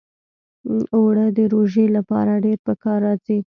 [0.95, 3.37] اوړه د روژې لپاره ډېر پکار راځي